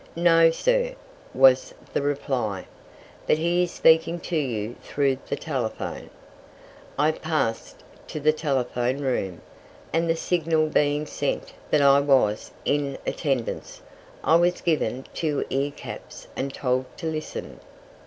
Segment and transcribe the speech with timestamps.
[0.15, 0.95] "No, sir,"
[1.31, 2.65] was the reply,
[3.27, 6.09] "but he is speaking to you through the telephone."
[6.97, 9.41] I passed to the telephone room,
[9.93, 13.83] and the signal being sent that I was in attendance,
[14.23, 17.59] I was given two ear caps and told to listen.